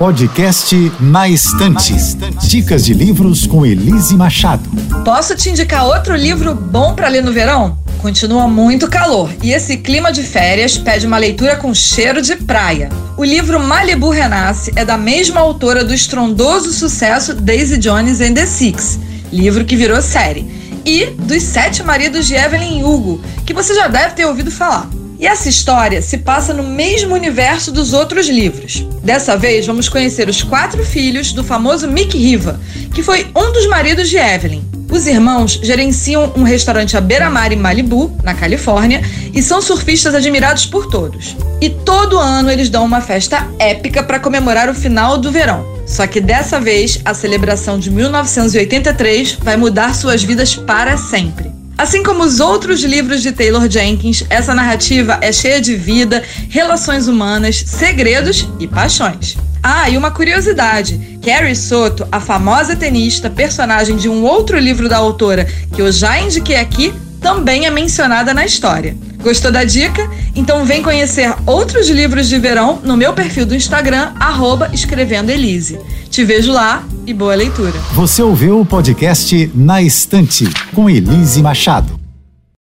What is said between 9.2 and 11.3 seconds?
e esse clima de férias pede uma